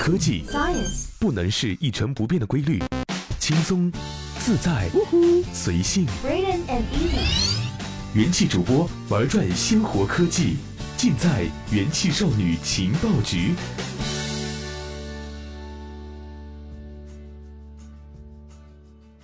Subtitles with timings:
[0.00, 2.82] 科技 Science 不能是一成不变的规律，
[3.38, 3.92] 轻松、
[4.38, 4.88] 自在、
[5.52, 6.06] 随性。
[6.24, 7.58] Braden and Easy
[8.14, 10.56] 元气主播玩转鲜活科技，
[10.96, 13.54] 尽在元气少女情报局。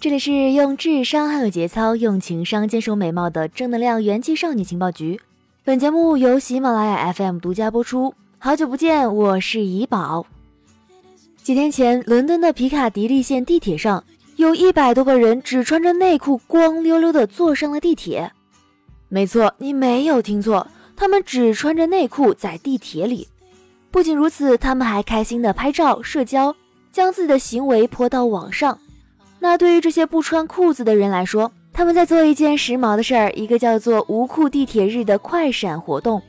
[0.00, 5.20] 这里是用智商还有节操，用情商坚守美貌的正能量元气少女情报局。
[5.62, 8.16] 本节目由喜马拉雅 FM 独家播出。
[8.38, 10.26] 好久不见，我是怡宝。
[11.44, 14.02] 几天前，伦敦的皮卡迪利线地铁上，
[14.36, 18.32] 有一百多个人只穿着内裤，光溜溜的坐上了地铁。
[19.10, 20.66] 没错，你没有听错，
[20.96, 23.28] 他们只穿着内裤在地铁里。
[23.90, 26.56] 不仅如此，他们还开心的拍照、社交，
[26.90, 28.78] 将自己的行为泼到网上。
[29.38, 36.22] 那对于这些不穿裤子的人来说，他们在做一件时髦的事儿，一个叫做“无裤地铁日”的快闪活动。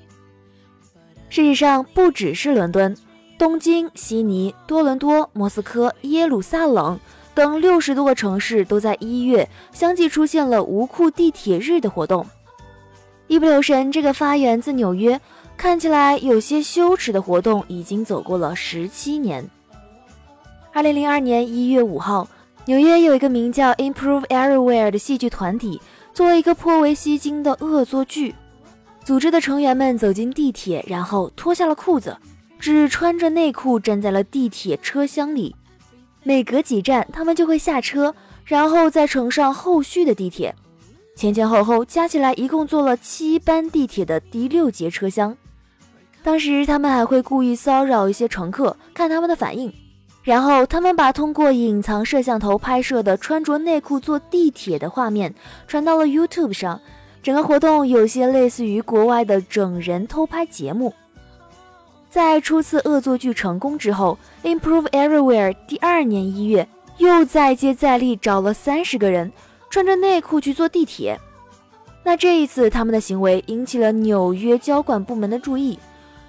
[1.30, 2.94] 事实上，不只是伦敦、
[3.38, 7.00] 东京、悉尼、多伦多、莫斯科、耶路撒冷
[7.34, 12.26] 等六十多个城市都在一月相继出现了无裤地铁日的活动。
[13.28, 15.20] 一不留神，这个发源自纽约、
[15.58, 19.48] 看起来有些羞耻的活动，已经走过了十七年。
[20.72, 22.28] 二零零二年一月五号。
[22.68, 25.80] 纽约有一个名叫 Improve Everywhere 的戏剧团体，
[26.16, 28.34] 作为一个颇为吸睛的恶作剧。
[29.04, 32.18] 组织的成员们走进地铁，然后脱下了裤子，
[32.60, 35.56] 只穿着内裤站在了地铁车厢里。
[36.24, 40.56] 每隔几站，他们就会下车，然后再乘上后续的地铁。
[41.16, 45.38] 前前后后加起来，一共坐了七班地铁的第六节车厢。
[46.24, 49.72] 当时他们还会故意骚扰一些乘客，看他们的反应。
[50.24, 55.32] 然后他们把通过隐藏摄像头拍摄的穿着内裤坐地铁的画面
[55.68, 56.82] 传到了 YouTube 上，
[57.22, 60.92] 整个活动有些类似于国外的整人偷拍节目。
[62.16, 69.30] 在初次恶作剧成功之后，Improve Everywhere 第二年一月又再接再厉，找了三十个人
[69.70, 71.20] 穿着内裤去坐地铁。
[72.06, 75.78] 那这一次他们的行为引起了纽约交管部门的注意，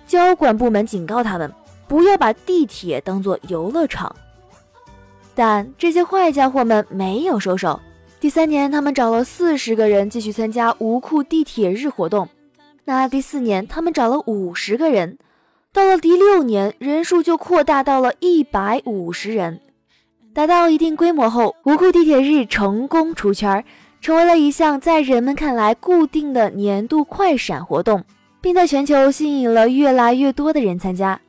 [0.09, 1.53] 交管部门警告他们。
[1.87, 4.13] 不要把地铁当做游乐场，
[5.37, 7.79] 但这些坏家伙们没有收手。
[8.19, 12.29] 第三年，他们找了四十个人继续参加无裤地铁日活动。
[12.85, 15.17] 那第四年，他们找了五十个人。
[15.77, 19.61] 到了第六年，人数就扩大到了一百五十人。
[20.33, 23.63] 达到一定规模后，无裤地铁日成功出圈，
[24.01, 28.03] 成为了一项在人们看来固定的年度快闪活动，
[28.41, 31.21] 并在全球吸引了越来越多的人参加。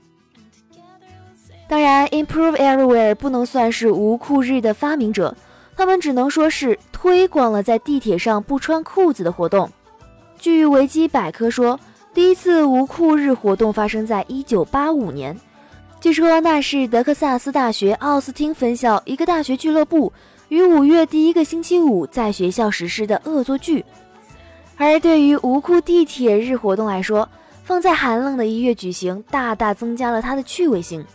[1.67, 5.35] 当然，Improve Everywhere 不能算是无裤日的发明者，
[5.75, 9.69] 他们只能说是推广了在地铁上不穿裤子的活动。
[10.39, 11.77] 据维基百科说，
[12.17, 15.39] 第一次无裤日活动发生在1985年，
[16.01, 20.11] 据说那是德克萨斯大学奥斯汀分校一个大学俱乐部
[20.49, 23.85] 于五月第一个星期五在学校实施的恶作剧。
[24.77, 27.29] 而对于无裤地铁日活动来说，
[27.63, 31.05] 放在寒冷的一月举行，大大增加了它的趣味性。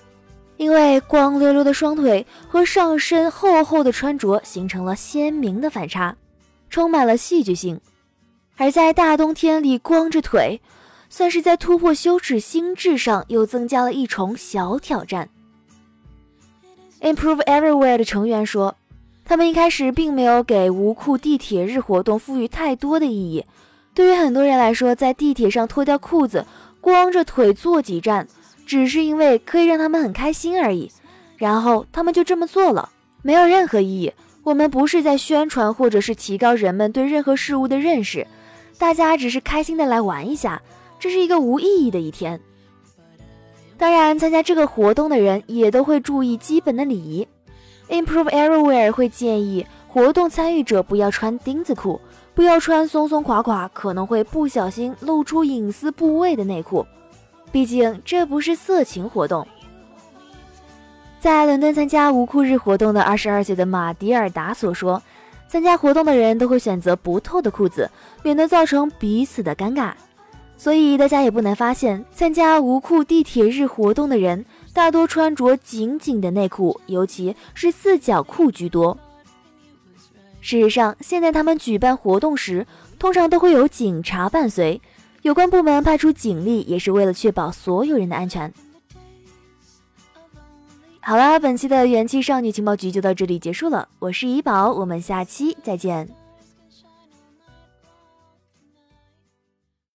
[0.57, 6.15] 因为光溜溜的双腿和上身厚厚的穿着形成了鲜明的反差，
[6.71, 7.81] 充满了戏剧性。
[8.57, 10.61] 而在大冬天里光着腿，
[11.13, 15.29] 算是在突破羞耻心智上又增加了一重小挑战。
[17.03, 18.75] Improve Everywhere 的成员说，
[19.23, 23.45] 他们一开始并没有给无裤地铁日活动赋予太多的意义。
[23.93, 26.47] 对于很多人来说，在地铁上脱掉裤子，
[26.81, 28.27] 光着腿坐几站。
[28.65, 30.91] 只是因为可以让他们很开心而已，
[31.37, 32.89] 然后他们就这么做了，
[33.21, 34.11] 没有任何意义。
[34.45, 38.27] 我们不是在宣传或者是提高人们对任何事物的认识，
[38.79, 40.63] 大家只是开心的来玩一下，
[41.03, 42.41] 这是一个无意义的一天。
[43.77, 47.27] 当然，参加这个活动的人也都会注意基本的礼仪。
[47.89, 52.01] Improve Everywhere 会建议活动参与者不要穿钉子裤，
[52.37, 56.87] 不要穿松松垮垮、可能会不小心露出隐私部位的内裤。
[57.51, 59.45] 毕竟这不是色情活动。
[61.19, 65.03] 在伦敦参加无裤日活动的二十二岁的马迪尔达所说，
[65.49, 67.91] 参加活动的人都会选择不透的裤子，
[68.23, 69.93] 免得造成彼此的尴尬。
[70.63, 78.97] 所以大家也不难发现，参加无裤地铁日活动的人大多穿着紧紧的内裤，尤其是四角裤居多。
[80.41, 82.65] 事实上，现在他们举办活动时，
[82.97, 84.81] 通常都会有警察伴随。
[85.23, 88.55] 有关部门派出警力，也是为了确保所有人的安全。
[91.01, 93.89] 好了，本期的元气少女情报局就到这里结束了。
[93.99, 96.22] 我是怡宝，我们下期再见。